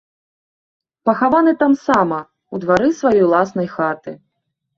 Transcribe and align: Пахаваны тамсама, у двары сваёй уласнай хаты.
Пахаваны 1.09 1.53
тамсама, 1.59 2.19
у 2.57 2.63
двары 2.65 2.89
сваёй 3.01 3.23
уласнай 3.27 3.69
хаты. 3.77 4.11